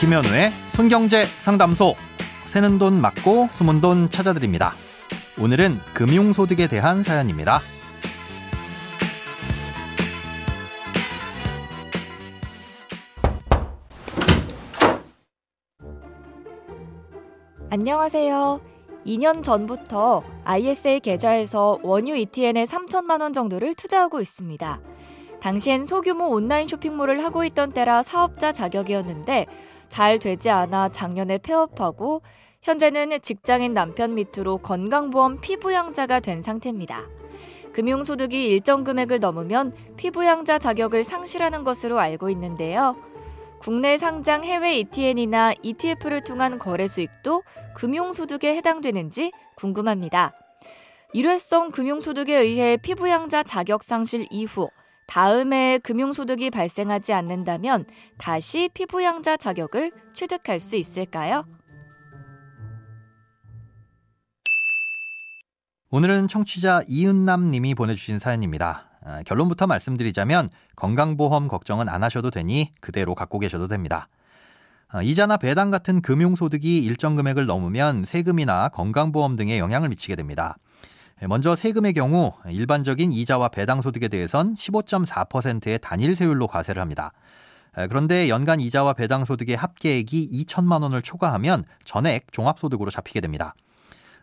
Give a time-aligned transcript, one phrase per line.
[0.00, 1.94] 김현우의 손경제 상담소.
[2.46, 4.72] 새는 돈 맞고 숨은 돈 찾아드립니다.
[5.38, 7.60] 오늘은 금융소득에 대한 사연입니다.
[17.68, 18.58] 안녕하세요.
[19.04, 24.80] 2년 전부터 ISA 계좌에서 원유 ETN에 3천만 원 정도를 투자하고 있습니다.
[25.42, 29.46] 당시엔 소규모 온라인 쇼핑몰을 하고 있던 때라 사업자 자격이었는데
[29.90, 32.22] 잘 되지 않아 작년에 폐업하고
[32.62, 37.06] 현재는 직장인 남편 밑으로 건강보험 피부양자가 된 상태입니다.
[37.72, 42.96] 금융소득이 일정 금액을 넘으면 피부양자 자격을 상실하는 것으로 알고 있는데요.
[43.60, 47.42] 국내 상장 해외 ETN이나 ETF를 통한 거래 수익도
[47.74, 50.32] 금융소득에 해당되는지 궁금합니다.
[51.12, 54.70] 일회성 금융소득에 의해 피부양자 자격 상실 이후
[55.10, 57.84] 다음에 금융소득이 발생하지 않는다면
[58.16, 61.44] 다시 피부양자 자격을 취득할 수 있을까요?
[65.90, 68.86] 오늘은 청취자 이은남 님이 보내주신 사연입니다.
[69.04, 74.08] 아, 결론부터 말씀드리자면 건강보험 걱정은 안 하셔도 되니 그대로 갖고 계셔도 됩니다.
[74.86, 80.56] 아, 이자나 배당 같은 금융소득이 일정 금액을 넘으면 세금이나 건강보험 등에 영향을 미치게 됩니다.
[81.22, 87.12] 예, 먼저 세금의 경우 일반적인 이자와 배당 소득에 대해선 15.4%의 단일 세율로 과세를 합니다.
[87.78, 93.54] 예, 그런데 연간 이자와 배당 소득의 합계액이 2천만 원을 초과하면 전액 종합소득으로 잡히게 됩니다.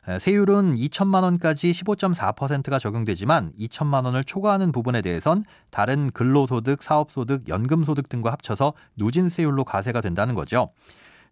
[0.10, 8.10] 예, 세율은 2천만 원까지 15.4%가 적용되지만 2천만 원을 초과하는 부분에 대해선 다른 근로소득, 사업소득, 연금소득
[8.10, 10.72] 등과 합쳐서 누진세율로 과세가 된다는 거죠.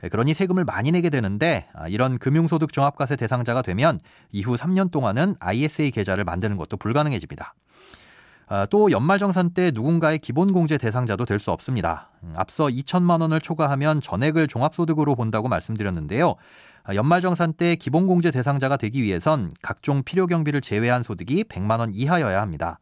[0.04, 4.00] 예, 그러니 세금을 많이 내게 되는데 아, 이런 금융소득 종합과세 대상자가 되면
[4.32, 7.54] 이후 3년 동안은 ISA 계좌를 만드는 것도 불가능해집니다.
[8.48, 12.10] 아, 또 연말정산 때 누군가의 기본공제 대상자도 될 수 없습니다.
[12.24, 16.36] 음, 앞서 2천만 원을 초과하면 전액을 종합소득으로 본다고 말씀드렸는데요.
[16.84, 22.80] 아, 연말정산 때 기본공제 대상자가 되기 위해선 각종 필요경비를 제외한 소득이 100만 원 이하여야 합니다.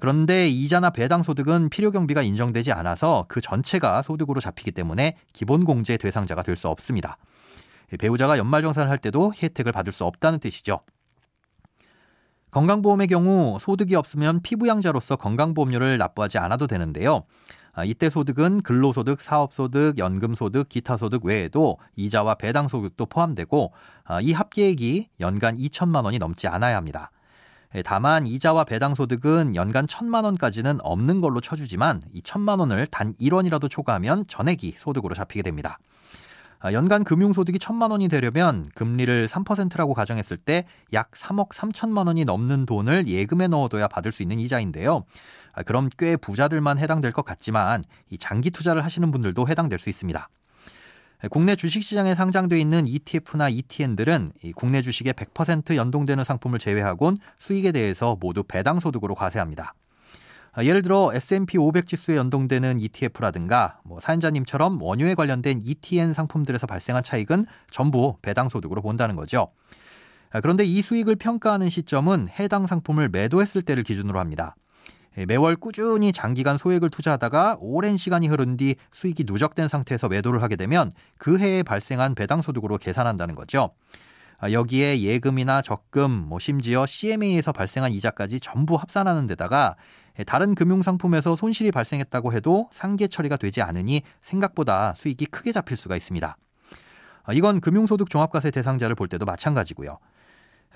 [0.00, 5.96] 그런데 이자나 배당 소득은 필요 경비가 인정되지 않아서 그 전체가 소득으로 잡히기 때문에 기본 공제
[5.96, 7.16] 대상자가 될 수 없습니다.
[7.98, 10.80] 배우자가 연말정산을 할 때도 혜택을 받을 수 없다는 뜻이죠.
[12.50, 17.24] 건강보험의 경우 소득이 없으면 피부양자로서 건강보험료를 납부하지 않아도 되는데요.
[17.72, 23.72] 아, 이때 소득은 근로소득, 사업소득, 연금소득, 기타소득 외에도 이자와 배당소득도 포함되고
[24.04, 27.10] 아, 이 합계액이 연간 2천만 원이 넘지 않아야 합니다.
[27.74, 33.14] 예, 다만 이자와 배당 소득은 연간 천만 원까지는 없는 걸로 쳐주지만 이 천만 원을 단
[33.14, 35.78] 1원이라도 초과하면 전액이 소득으로 잡히게 됩니다.
[36.60, 42.66] 아, 연간 금융소득이 천만 원이 되려면 금리를 3%라고 가정했을 때 약 3억 3천만 원이 넘는
[42.66, 45.04] 돈을 예금에 넣어둬야 받을 수 있는 이자인데요.
[45.54, 50.28] 아, 그럼 꽤 부자들만 해당될 것 같지만 이 장기 투자를 하시는 분들도 해당될 수 있습니다.
[51.30, 58.42] 국내 주식시장에 상장돼 있는 ETF나 ETN들은 국내 주식에 100% 연동되는 상품을 제외하곤 수익에 대해서 모두
[58.42, 59.74] 배당 소득으로 과세합니다.
[60.54, 67.02] 아, 예를 들어 S&P 500 지수에 연동되는 ETF라든가 뭐 사연자님처럼 원유에 관련된 ETN 상품들에서 발생한
[67.02, 69.48] 차익은 전부 배당 소득으로 본다는 거죠.
[70.30, 74.56] 아, 그런데 이 수익을 평가하는 시점은 해당 상품을 매도했을 때를 기준으로 합니다.
[75.18, 80.56] 예, 매월 꾸준히 장기간 소액을 투자하다가 오랜 시간이 흐른 뒤 수익이 누적된 상태에서 매도를 하게
[80.56, 83.70] 되면 그 해에 발생한 배당 소득으로 계산한다는 거죠.
[84.38, 89.76] 아, 여기에 예금이나 적금, 뭐 심지어 CMA에서 발생한 이자까지 전부 합산하는 데다가
[90.18, 95.96] 예, 다른 금융상품에서 손실이 발생했다고 해도 상계 처리가 되지 않으니 생각보다 수익이 크게 잡힐 수가
[95.96, 96.36] 있습니다.
[97.24, 99.98] 아, 이건 금융소득 종합과세 대상자를 볼 때도 마찬가지고요.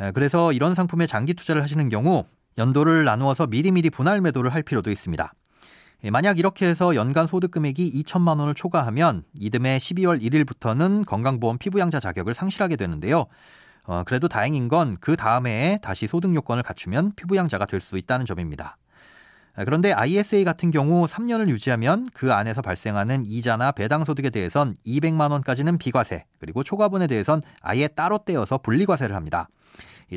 [0.02, 2.25] 예, 그래서 이런 상품에 장기 투자를 하시는 경우
[2.59, 5.33] 연도를 나누어서 미리미리 분할 매도를 할 필요도 있습니다.
[6.05, 12.00] 예, 만약 이렇게 해서 연간 소득 금액이 2천만 원을 초과하면 이듬해 12월 1일부터는 건강보험 피부양자
[12.00, 13.27] 자격을 상실하게 되는데요.
[13.84, 18.26] 어, 그래도 다행인 건 그 다음 해에 다시 소득 요건을 갖추면 피부양자가 될 수 있다는
[18.26, 18.76] 점입니다.
[19.55, 25.31] 아, 그런데 ISA 같은 경우 3년을 유지하면 그 안에서 발생하는 이자나 배당 소득에 대해선 200만
[25.31, 29.49] 원까지는 비과세, 그리고 초과분에 대해선 아예 따로 떼어서 분리과세를 합니다.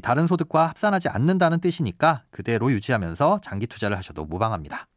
[0.01, 4.87] 다른 소득과 합산하지 않는다는 뜻이니까 그대로 유지하면서 장기 투자를 하셔도 무방합니다.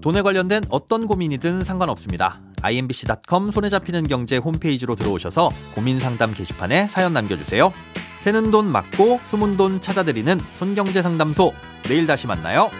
[0.00, 2.40] 돈에 관련된 어떤 고민이든 상관없습니다.
[2.62, 7.72] imbc.com 손에 잡히는 경제 홈페이지로 들어오셔서 고민 상담 게시판에 사연 남겨주세요.
[8.20, 11.52] 새는 돈 맞고 숨은 돈 찾아드리는 손경제 상담소.
[11.84, 12.70] 내일 다시 만나요.